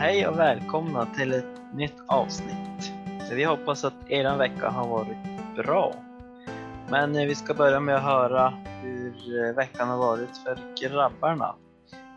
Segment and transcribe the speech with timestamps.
[0.00, 2.92] hej och välkomna till ett nytt avsnitt.
[3.30, 5.94] Vi hoppas att er vecka har varit bra.
[6.90, 8.48] Men eh, vi ska börja med att höra
[8.82, 11.56] hur eh, veckan har varit för grabbarna.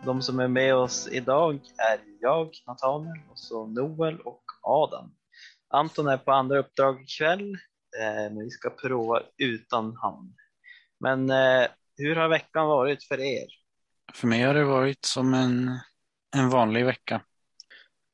[0.05, 5.15] De som är med oss idag är jag, Nathaniel, och så Noel och Adam.
[5.69, 7.53] Anton är på andra uppdrag ikväll,
[7.99, 10.33] eh, men vi ska prova utan han.
[10.99, 11.31] Men
[11.97, 13.47] hur har veckan varit för er?
[14.13, 15.79] För mig har det varit som en,
[16.35, 17.21] en vanlig vecka.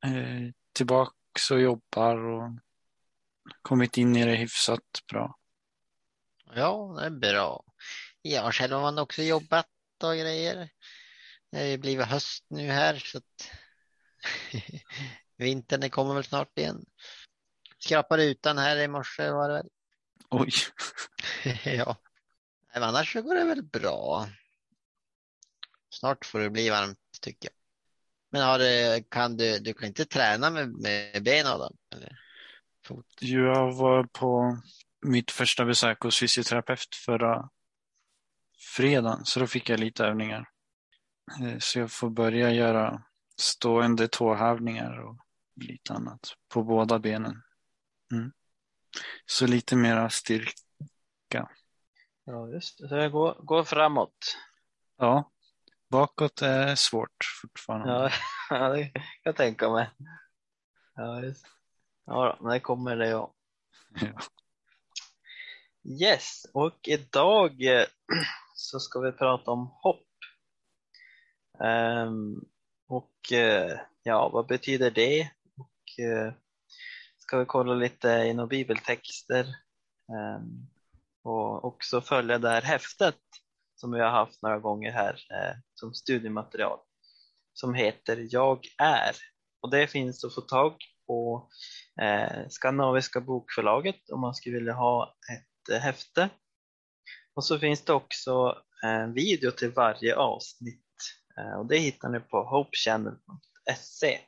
[0.05, 2.52] Eh, tillbaks och jobbar och
[3.62, 5.40] kommit in i det hyfsat bra.
[6.55, 7.63] Ja, det är bra.
[8.21, 9.67] Jag själv har man också jobbat
[10.04, 10.70] och grejer.
[11.52, 13.52] Det har ju blivit höst nu här så att
[15.38, 16.85] vintern kommer väl snart igen.
[17.79, 19.70] Skrapade utan här i morse var det väl.
[20.29, 20.52] Oj.
[21.66, 21.95] ja.
[22.73, 24.27] Men annars så går det väl bra.
[25.90, 27.59] Snart får det bli varmt tycker jag.
[28.32, 31.72] Men har du, kan du, du kan inte träna med, med benen då?
[31.96, 32.20] Eller?
[32.86, 33.05] Fot.
[33.20, 34.58] Jag var på
[35.05, 37.49] mitt första besök hos fysioterapeut förra
[38.76, 40.49] fredagen, så då fick jag lite övningar.
[41.41, 43.04] Eh, så jag får börja göra
[43.38, 45.18] stående tåhävningar och
[45.55, 46.20] lite annat
[46.54, 47.41] på båda benen.
[48.12, 48.32] Mm.
[49.26, 51.49] Så lite mera styrka.
[52.26, 52.90] Ja, just det.
[52.90, 54.38] Så det går, går framåt.
[54.98, 55.32] Ja,
[55.90, 58.12] bakåt är svårt fortfarande.
[58.49, 59.90] Ja, det kan jag tänka mig.
[60.96, 61.46] Ja, just.
[62.05, 63.34] ja men det kommer det ja.
[64.01, 64.19] ja.
[66.01, 67.85] Yes, och idag eh,
[68.56, 70.06] så ska vi prata om hopp.
[71.59, 72.46] Um,
[72.88, 75.29] och uh, ja, vad betyder det?
[75.57, 76.34] Och uh,
[77.18, 79.46] ska vi kolla lite i några bibeltexter
[80.07, 80.69] um,
[81.24, 83.19] och också följa det här häftet
[83.80, 86.80] som vi har haft några gånger här eh, som studiematerial
[87.53, 89.16] som heter Jag är.
[89.62, 90.75] Och det finns att få tag
[91.08, 91.50] på
[92.02, 96.30] eh, Skandinaviska bokförlaget om man skulle vilja ha ett eh, häfte.
[97.34, 100.86] Och så finns det också eh, en video till varje avsnitt
[101.38, 104.20] eh, och det hittar ni på hopechannel.se.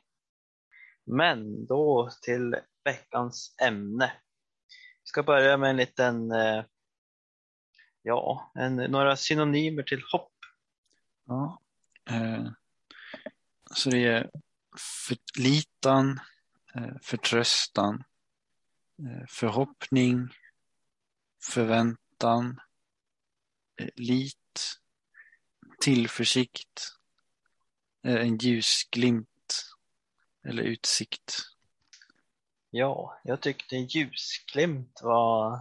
[1.06, 4.12] Men då till veckans ämne.
[5.04, 6.64] Vi ska börja med en liten, eh,
[8.02, 10.32] ja, en, några synonymer till hopp.
[11.24, 11.60] Ja,
[12.10, 12.50] eh,
[13.74, 14.30] så det är
[15.06, 16.20] förlitan,
[16.74, 18.04] eh, förtröstan,
[18.98, 20.28] eh, förhoppning,
[21.42, 22.60] förväntan,
[23.76, 24.78] eh, lit,
[25.80, 26.96] tillförsikt,
[28.02, 29.28] en ljusglimt
[30.44, 31.36] eller utsikt.
[32.70, 35.60] Ja, jag tyckte ljusglimt var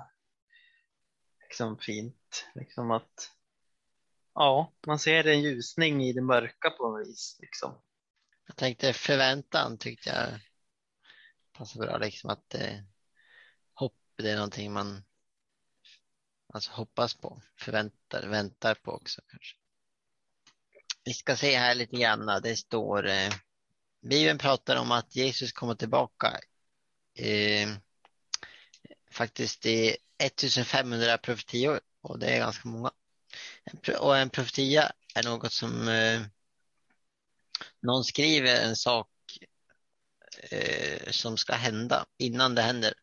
[1.41, 2.20] liksom fint.
[2.55, 3.31] Liksom att
[4.33, 7.37] ja, man ser en ljusning i det mörka på något vis.
[7.41, 7.81] Liksom.
[8.47, 10.39] Jag tänkte förväntan tyckte jag
[11.53, 11.97] passar bra.
[11.97, 12.77] Liksom att eh,
[13.73, 15.03] hopp det är någonting man
[16.53, 19.57] alltså hoppas på, förväntar, väntar på också kanske.
[21.03, 22.41] Vi ska se här lite grann.
[22.43, 23.29] Det står eh,
[24.01, 26.39] Bibeln pratar om att Jesus kommer tillbaka.
[27.13, 27.69] Eh,
[29.11, 32.91] faktiskt i 1500 profetior och det är ganska många.
[33.99, 36.21] Och en profetia är något som eh,
[37.81, 39.09] någon skriver en sak
[40.51, 42.93] eh, som ska hända innan det händer.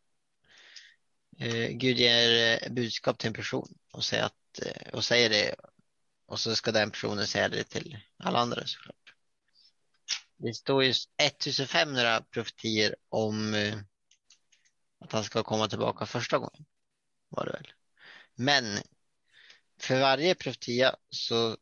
[1.39, 5.55] Eh, Gud ger eh, budskap till en person och säger, att, eh, och säger det
[6.27, 9.15] och så ska den personen säga det till alla andra såklart.
[10.37, 13.79] Det står ju 1500 profetier om eh,
[15.01, 16.65] att han ska komma tillbaka första gången.
[17.29, 17.73] Var det väl.
[18.41, 18.65] Men
[19.81, 21.57] för varje profetia så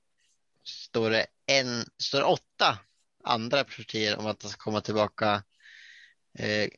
[0.65, 2.79] står det en, står åtta
[3.25, 5.43] andra profetier om att han ska komma tillbaka
[6.39, 6.69] eh,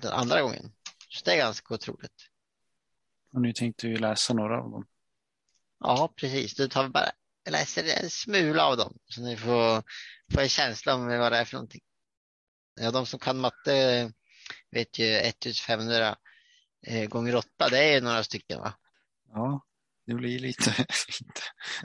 [0.00, 0.72] den andra gången.
[1.08, 2.28] Så det är ganska otroligt.
[3.32, 4.86] Och nu tänkte vi läsa några av dem.
[5.80, 6.54] Ja, precis.
[6.54, 7.10] Du tar bara
[7.50, 9.82] läser en smula av dem så ni får,
[10.32, 11.82] får en känsla om vad det är för någonting.
[12.80, 14.12] Ja, de som kan matte
[14.70, 16.16] vet ju 1500
[16.86, 18.74] eh, gånger 8, det är några stycken va?
[19.34, 19.64] Ja,
[20.06, 20.70] det blir lite.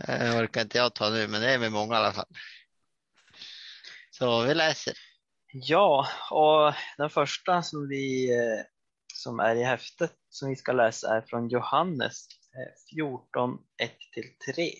[0.07, 2.25] det orkar inte jag ta nu, men det är med många i alla fall.
[4.11, 4.93] Så vi läser.
[5.53, 8.65] Ja, och den första som, vi, eh,
[9.13, 12.27] som är i häftet som vi ska läsa är från Johannes
[12.95, 14.71] 14, eh, 1-3.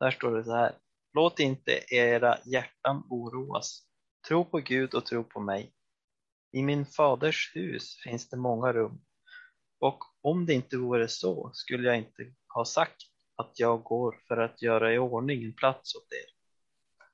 [0.00, 0.74] Där står det så här.
[1.12, 3.82] Låt inte era hjärtan oroas.
[4.28, 5.72] Tro på Gud och tro på mig.
[6.52, 9.00] I min faders hus finns det många rum.
[9.84, 12.96] Och om det inte vore så skulle jag inte ha sagt
[13.36, 16.34] att jag går för att göra i ordning en plats åt er.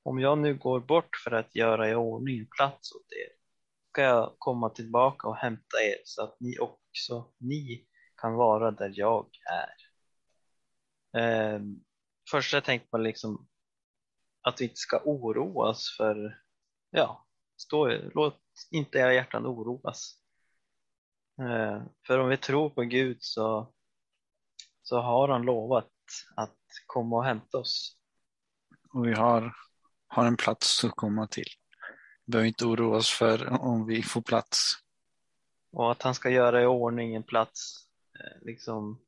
[0.03, 3.33] om jag nu går bort för att göra i ordning en plats åt er,
[3.91, 7.87] ska jag komma tillbaka och hämta er så att ni också, ni
[8.17, 9.77] kan vara där jag är.
[11.21, 11.81] Ehm,
[12.31, 13.49] först jag tänkte man liksom
[14.43, 16.43] att vi inte ska oroa oss för,
[16.91, 17.27] ja,
[17.57, 20.20] stå, låt inte era hjärtan oroas.
[21.41, 23.73] Eh, för om vi tror på Gud så,
[24.83, 25.91] så har han lovat
[26.37, 27.97] att komma och hämta oss.
[28.93, 29.57] Och vi har,
[30.07, 31.49] har en plats att komma till.
[32.25, 34.73] Vi behöver inte oroa oss för om vi får plats.
[35.73, 39.01] Och att han ska göra i ordning en plats, eh, liksom,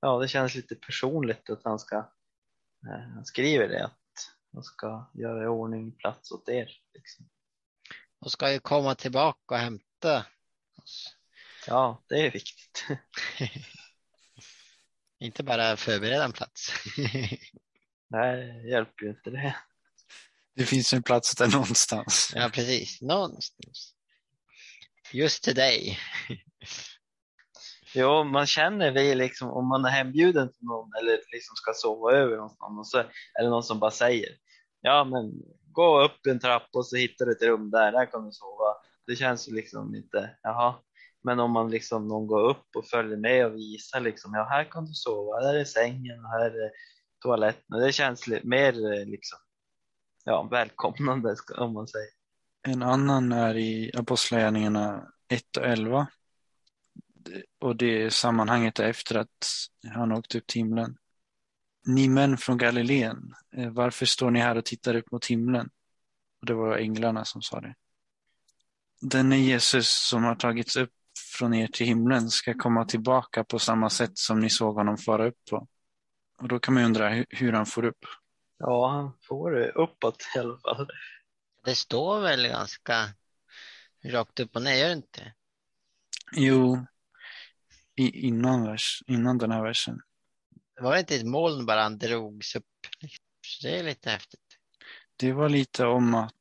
[0.00, 1.96] ja det känns lite personligt att han ska,
[2.86, 4.00] eh, han skriver det, att
[4.52, 6.70] han ska göra i ordning plats åt er.
[6.94, 7.28] Liksom.
[8.18, 10.26] Och ska ju komma tillbaka och hämta
[10.82, 11.16] oss.
[11.66, 12.86] Ja, det är viktigt.
[15.20, 16.72] Inte bara förbereda en plats.
[18.08, 19.56] Nej, det hjälper ju inte det.
[20.56, 22.32] Det finns en plats där någonstans.
[22.34, 23.02] ja, precis.
[23.02, 23.94] Någonstans.
[25.12, 25.98] Just till dig.
[27.96, 32.12] Jo, man känner det liksom om man är hembjuden till någon eller liksom ska sova
[32.12, 34.28] över hos någon och så är det någon som bara säger
[34.84, 35.32] ja men
[35.72, 38.74] gå upp en trappa och så hittar du ett rum där, där kan du sova.
[39.06, 40.74] Det känns ju liksom inte, jaha.
[41.24, 44.64] Men om man liksom någon går upp och följer med och visar liksom, ja här
[44.64, 46.70] kan du sova, här är sängen och här är
[47.18, 47.80] toaletten.
[47.80, 49.38] Det känns mer eh, liksom,
[50.24, 52.08] ja välkomnande om man säger.
[52.62, 56.06] En annan är i Apostlagärningarna 1 och 11.
[57.60, 59.46] Och det sammanhanget är efter att
[59.94, 60.96] han åkte upp till himlen.
[61.86, 65.70] Ni män från Galileen, eh, varför står ni här och tittar upp mot himlen?
[66.40, 67.74] Och det var änglarna som sa det.
[69.00, 70.90] Denne Jesus som har tagits upp
[71.38, 75.26] från er till himlen ska komma tillbaka på samma sätt som ni såg honom fara
[75.28, 75.68] upp på.
[76.38, 78.04] Och då kan man undra hur, han får upp.
[78.58, 80.88] Ja, han får det uppåt i alla fall.
[81.64, 83.08] Det står väl ganska
[84.04, 85.34] rakt upp och ner, gör det inte?
[86.32, 86.86] Jo,
[87.96, 90.00] i, innan, vers, innan den här versen.
[90.80, 92.64] Var det inte ett moln bara han drogs upp?
[93.46, 94.40] Så det är lite häftigt.
[95.16, 96.32] Det var lite om att,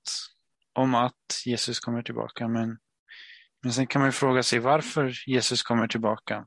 [0.74, 2.78] om att Jesus kommer tillbaka, men,
[3.64, 6.46] men sen kan man ju fråga sig varför Jesus kommer tillbaka.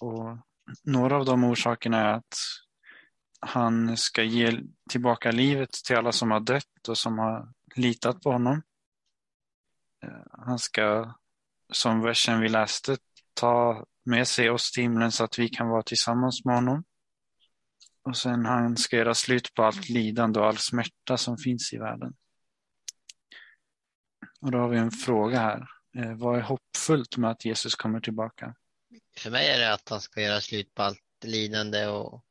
[0.00, 0.38] Och
[0.84, 2.34] några av de orsakerna är att
[3.40, 4.60] han ska ge
[4.90, 8.62] tillbaka livet till alla som har dött och som har litat på honom.
[10.04, 11.14] Eh, han ska,
[11.72, 12.96] som versen vi läste,
[13.34, 16.84] ta med sig oss till himlen så att vi kan vara tillsammans med honom.
[18.04, 21.78] Och sen han ska göra slut på allt lidande och all smärta som finns i
[21.78, 22.14] världen.
[24.40, 25.81] Och då har vi en fråga här.
[25.96, 28.54] Eh, vad är hoppfullt med att Jesus kommer tillbaka?
[29.18, 32.24] För mig är det att han ska göra slut på allt lidande och,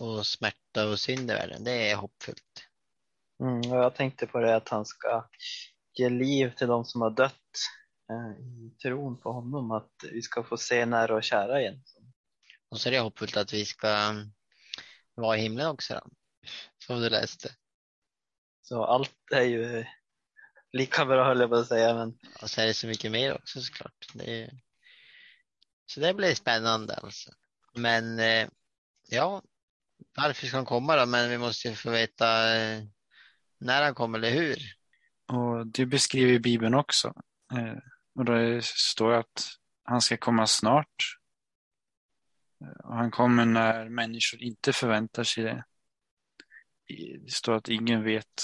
[0.00, 1.64] och smärta och synd i världen.
[1.64, 2.66] Det är hoppfullt.
[3.42, 5.28] Mm, och jag tänkte på det att han ska
[5.98, 7.34] ge liv till de som har dött
[8.10, 11.82] eh, i tron på honom, att vi ska få se nära och kära igen.
[12.68, 14.14] Och så är det hoppfullt att vi ska
[15.14, 16.10] vara i himlen också då,
[16.86, 17.50] som du läste.
[18.62, 19.84] Så allt är ju
[20.72, 21.94] lika bra höll jag på att säga.
[21.94, 22.18] Men...
[22.42, 24.06] Och så är det så mycket mer också såklart.
[24.14, 24.50] Det är...
[25.86, 27.30] Så det blir spännande alltså.
[27.74, 28.48] Men eh,
[29.08, 29.42] ja,
[30.16, 31.06] varför ska han komma då?
[31.06, 32.82] Men vi måste ju få veta eh,
[33.58, 34.56] när han kommer eller hur.
[35.26, 37.14] Och det beskriver Bibeln också.
[37.52, 37.78] Eh,
[38.14, 39.48] och då står det att
[39.84, 41.16] han ska komma snart.
[42.84, 45.64] Och han kommer när människor inte förväntar sig det.
[47.24, 48.42] Det står att ingen vet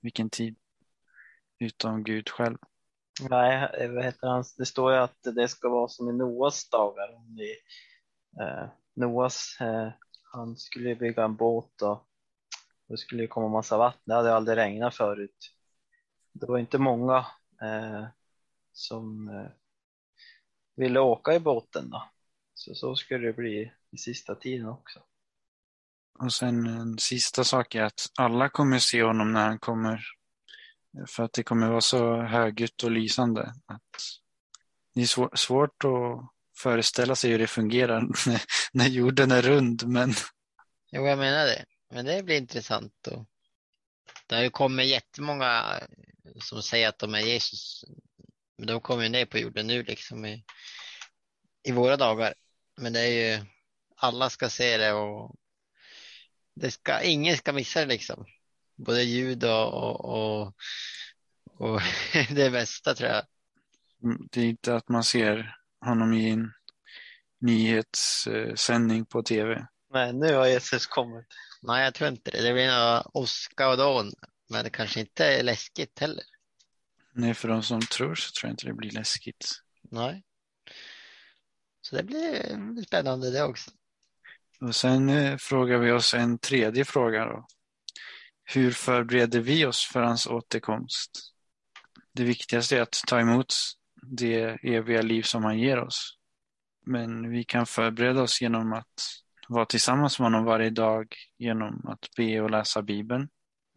[0.00, 0.56] vilken tid
[1.60, 2.58] utom Gud själv.
[3.30, 4.44] Nej, vad heter han?
[4.58, 7.08] det står ju att det ska vara som i Noas dagar.
[7.40, 7.50] I,
[8.42, 9.88] eh, Noas, eh,
[10.22, 12.06] han skulle bygga en båt och
[12.88, 14.02] det skulle komma massa vatten.
[14.04, 15.54] Det hade aldrig regnat förut.
[16.32, 17.26] Det var inte många
[17.62, 18.06] eh,
[18.72, 19.50] som eh,
[20.76, 22.10] ville åka i båten då.
[22.54, 25.00] Så så skulle det bli i sista tiden också.
[26.18, 30.04] Och sen en sista sak är att alla kommer se honom när han kommer.
[31.06, 33.54] För att det kommer vara så högljutt och lysande.
[33.66, 33.82] Att
[34.94, 38.08] det är svårt att föreställa sig hur det fungerar
[38.72, 39.86] när jorden är rund.
[39.86, 40.14] Men...
[40.92, 41.64] Jo, jag menar det.
[41.90, 42.92] Men det blir intressant.
[43.00, 43.26] Då.
[44.26, 45.80] Det har ju kommit jättemånga
[46.42, 47.84] som säger att de är Jesus.
[48.58, 50.44] Men de kommer ju ner på jorden nu liksom i,
[51.62, 52.34] i våra dagar.
[52.76, 53.44] Men det är ju,
[53.96, 55.34] alla ska se det och
[56.54, 58.26] det ska, ingen ska missa det liksom.
[58.84, 60.54] Både ljud och, och,
[61.58, 61.80] och,
[62.30, 63.24] det bästa tror jag.
[64.02, 66.52] Mm, det är inte att man ser honom i en
[67.40, 69.66] nyhetssändning på tv.
[69.92, 71.26] Nej, nu har Jesus kommit.
[71.62, 72.42] Nej, jag tror inte det.
[72.42, 74.12] Det blir nog åska och dån,
[74.50, 76.24] men det kanske inte är läskigt heller.
[77.12, 79.46] Nej, för de som tror så tror jag inte det blir läskigt.
[79.82, 80.24] Nej.
[81.80, 83.70] Så det blir spännande det också.
[84.60, 87.46] Och sen eh, frågar vi oss en tredje fråga då.
[88.52, 91.10] Hur förbereder vi oss för hans återkomst?
[92.12, 93.54] Det viktigaste är att ta emot
[94.02, 96.16] det eviga liv som han ger oss.
[96.86, 98.94] Men vi kan förbereda oss genom att
[99.48, 103.28] vara tillsammans med honom varje dag genom att be och läsa Bibeln.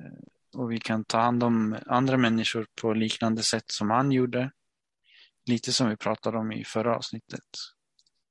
[0.04, 4.52] Eh, och vi kan ta hand om andra människor på liknande sätt som han gjorde.
[5.46, 7.50] Lite som vi pratade om i förra avsnittet.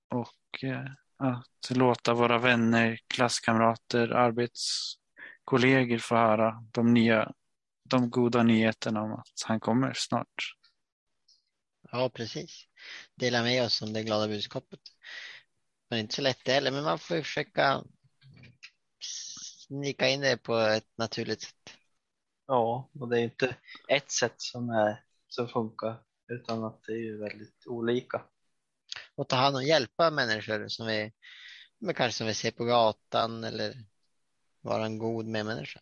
[0.08, 4.94] Och eh, att låta våra vänner, klasskamrater, arbets
[5.42, 7.32] arbetskollegor få höra de nya,
[7.84, 10.56] de goda nyheterna om att han kommer snart.
[11.92, 12.66] Ja, precis.
[13.14, 14.80] Dela med oss om det glada budskapet.
[15.90, 17.84] Men inte så lätt det heller, men man får ju försöka
[19.00, 21.76] snika in det på ett naturligt sätt.
[22.46, 23.56] Ja, och det är inte
[23.88, 28.22] ett sätt som, är, som funkar utan att det är ju väldigt olika.
[29.14, 31.12] Och ta hand om, hjälpa människor som vi,
[31.78, 33.74] men kanske som vi ser på gatan eller
[34.62, 35.80] vara en god medmänniska.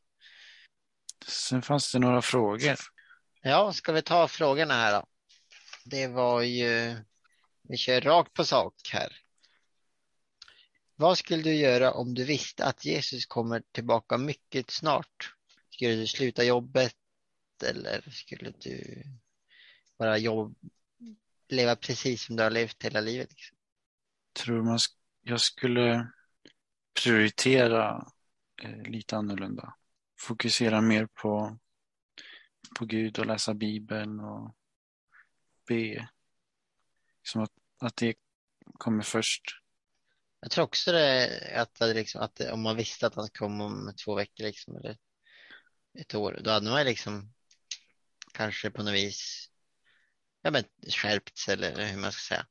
[1.26, 2.76] Sen fanns det några frågor.
[3.42, 5.06] Ja, ska vi ta frågorna här då?
[5.84, 6.96] Det var ju,
[7.62, 9.16] vi kör rakt på sak här.
[10.96, 15.34] Vad skulle du göra om du visste att Jesus kommer tillbaka mycket snart?
[15.70, 16.96] Skulle du sluta jobbet
[17.64, 19.04] eller skulle du
[19.98, 20.58] bara jobb,
[21.48, 23.30] leva precis som du har levt hela livet?
[23.30, 23.56] Liksom?
[24.32, 24.78] Tror man
[25.22, 26.12] jag skulle
[27.02, 28.06] prioritera
[28.60, 29.74] Eh, lite annorlunda.
[30.20, 31.58] Fokusera mer på,
[32.78, 34.56] på Gud och läsa Bibeln och
[35.68, 36.08] be.
[37.22, 38.14] Som att, att det
[38.72, 39.42] kommer först.
[40.40, 43.60] Jag tror också det, att, det liksom, att det, om man visste att han kom
[43.60, 44.98] om två veckor liksom, eller
[45.98, 47.32] ett år, då hade man liksom
[48.32, 49.50] kanske på något vis
[50.42, 52.46] ja, men, skärpts eller hur man ska säga.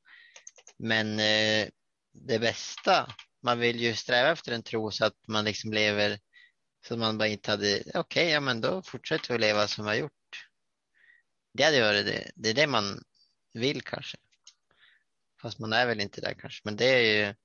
[0.77, 1.69] Men eh,
[2.11, 6.19] det bästa, man vill ju sträva efter en tro så att man liksom lever
[6.87, 9.67] så att man bara inte hade, okej, okay, ja men då fortsätter vi att leva
[9.67, 10.49] som vi har gjort.
[11.53, 13.03] Det hade varit det, det är det man
[13.53, 14.17] vill kanske.
[15.41, 17.35] Fast man är väl inte där kanske, men det är ju,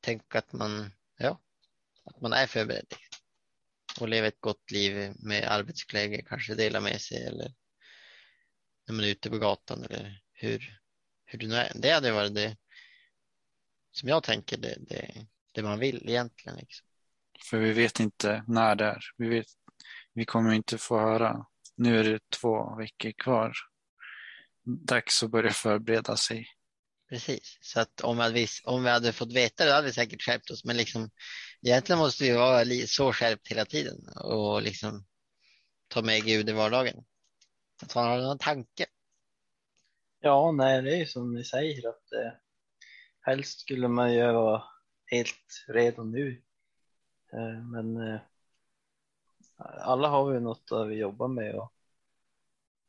[0.00, 1.40] tänk att man, ja,
[2.04, 2.94] att man är förberedd
[4.00, 7.54] och lever ett gott liv med arbetskollegor, kanske dela med sig eller
[8.86, 10.80] när man är ute på gatan eller hur,
[11.24, 11.72] hur det nu är.
[11.74, 12.56] Det hade varit det
[13.92, 16.58] som jag tänker, det, det, det man vill egentligen.
[16.58, 16.86] Liksom.
[17.50, 19.00] För vi vet inte när det är.
[19.16, 19.46] Vi, vet,
[20.12, 21.46] vi kommer inte få höra.
[21.76, 23.52] Nu är det två veckor kvar.
[24.64, 26.46] Dags att börja förbereda sig.
[27.08, 30.50] Precis, så att om vi, om vi hade fått veta det hade vi säkert skärpt
[30.50, 30.64] oss.
[30.64, 31.10] Men liksom,
[31.62, 35.06] egentligen måste vi vara så skärpt hela tiden och liksom
[35.88, 37.04] ta med Gud i vardagen.
[37.82, 38.86] Att man har någon tanke.
[40.20, 42.32] Ja, nej, det är ju som ni säger att eh,
[43.28, 44.62] helst skulle man ju vara
[45.06, 46.42] helt redo nu.
[47.32, 48.20] Eh, men eh,
[49.78, 51.72] alla har vi något att vi jobbar med och,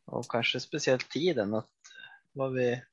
[0.06, 1.70] och kanske speciellt tiden, att
[2.32, 2.84] vad vi,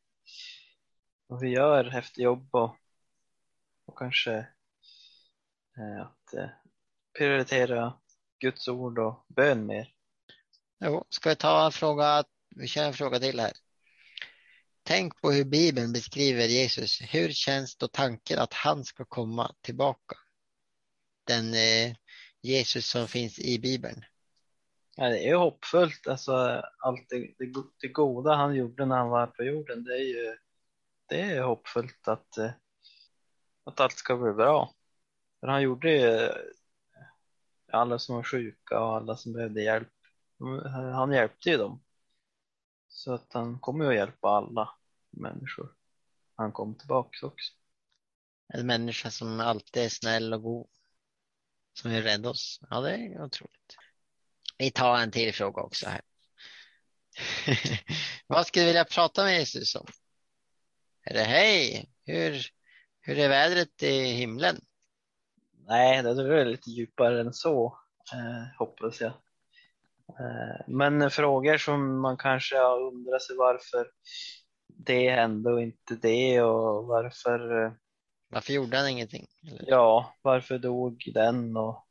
[1.26, 2.76] vad vi gör efter jobb och,
[3.84, 4.34] och kanske
[5.76, 6.34] eh, att
[7.18, 7.92] prioritera
[8.38, 9.92] Guds ord och bön mer.
[10.80, 12.24] Jo, ska vi ta en fråga,
[12.56, 13.52] vi kör en fråga till här.
[14.88, 17.00] Tänk på hur Bibeln beskriver Jesus.
[17.00, 20.16] Hur känns då tanken att han ska komma tillbaka?
[21.26, 21.96] Den eh,
[22.42, 24.04] Jesus som finns i Bibeln.
[24.96, 26.32] Ja, det är ju hoppfullt, alltså
[26.78, 30.36] allt det, det, det goda han gjorde när han var på jorden, det är ju
[31.08, 32.50] det är hoppfullt att, eh,
[33.64, 34.70] att allt ska bli bra.
[35.40, 36.30] För han gjorde ju eh,
[37.72, 39.92] alla som var sjuka och alla som behövde hjälp,
[40.40, 41.80] mm, han hjälpte ju dem.
[42.96, 44.74] Så att han kommer att hjälpa alla
[45.10, 45.74] människor.
[46.34, 47.52] Han kom tillbaka också.
[48.54, 50.68] En människa som alltid är snäll och god.
[51.72, 52.60] Som vill rädda oss.
[52.70, 53.76] Ja, det är otroligt.
[54.58, 56.00] Vi tar en till fråga också här.
[58.26, 59.86] Vad skulle du vilja prata med Jesus om?
[61.02, 62.46] Är det hej, hur,
[63.00, 64.60] hur är vädret i himlen?
[65.66, 67.78] Nej, det är lite djupare än så,
[68.12, 69.12] eh, hoppas jag.
[70.08, 73.90] Eh, men frågor som man kanske har undrat sig varför
[74.68, 77.72] det hände och inte det och varför eh,
[78.28, 79.26] Varför gjorde han ingenting?
[79.42, 79.70] Eller?
[79.70, 81.86] Ja, varför dog den och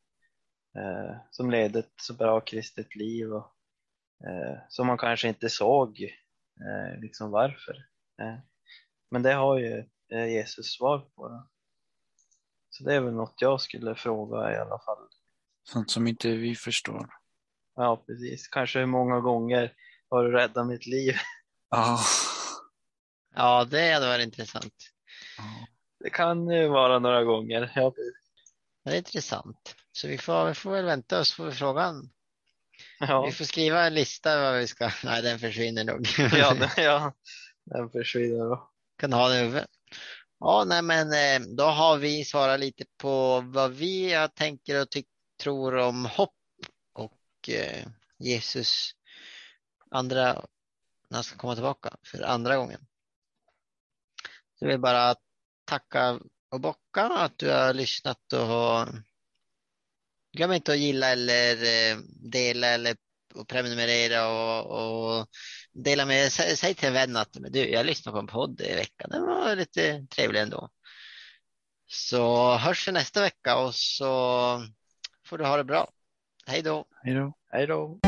[0.78, 3.56] eh, som ledde ett så bra kristet liv och
[4.28, 6.02] eh, som man kanske inte såg
[6.62, 7.76] eh, liksom varför.
[8.22, 8.40] Eh,
[9.12, 11.28] men det har ju eh, Jesus svar på.
[11.28, 11.50] Då.
[12.70, 15.08] Så det är väl något jag skulle fråga i alla fall
[15.64, 17.10] Sånt som inte vi förstår.
[17.76, 18.48] Ja, precis.
[18.48, 19.74] Kanske hur många gånger
[20.10, 21.16] har du räddat mitt liv?
[21.70, 22.00] Ja.
[23.36, 24.74] Ja, det hade varit intressant.
[25.38, 25.44] Ja.
[26.04, 27.72] Det kan ju vara några gånger.
[27.76, 27.94] Ja,
[28.86, 29.76] Det är intressant.
[29.92, 32.10] Så vi får, vi får väl vänta oss på frågan.
[33.00, 34.92] ja, Vi får skriva en lista vad vi ska...
[35.04, 36.08] Nej, den försvinner nog.
[36.34, 37.14] ja, den- ja,
[37.66, 38.70] den försvinner då.
[38.98, 39.70] kan ha det i huvudet.
[40.40, 45.06] Ja, nej, men eh, då har vi svarat lite på vad vi tänker och tyck-
[45.44, 46.34] tror om hopp
[47.46, 47.86] och eh,
[48.18, 48.92] Jesus
[49.92, 50.34] andra,
[51.10, 52.80] när han ska komma tillbaka för andra gången.
[54.60, 55.16] Så jag vill bara
[55.66, 59.04] tacka och bocka att du har lyssnat och har...
[60.38, 61.98] glöm inte att gilla eller eh,
[62.32, 62.96] dela eller
[63.34, 65.28] och prenumerera och, och
[65.72, 68.76] dela med, sä, säg till en vän att du, jag lyssnar på en podd i
[68.76, 70.70] veckan, den var lite trevlig ändå.
[71.88, 74.08] Så hörs vi nästa vecka och så
[75.26, 75.92] får du ha det bra.
[76.48, 76.86] Hej då.
[77.04, 77.34] Hej då.
[77.52, 78.00] Hej då.